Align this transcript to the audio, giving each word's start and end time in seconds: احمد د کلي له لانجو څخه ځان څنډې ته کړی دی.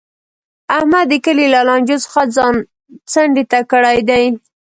احمد 0.77 1.05
د 1.11 1.13
کلي 1.25 1.47
له 1.53 1.61
لانجو 1.67 1.97
څخه 2.05 2.21
ځان 2.35 2.55
څنډې 3.11 3.43
ته 3.51 3.59
کړی 3.71 3.99
دی. 4.09 4.23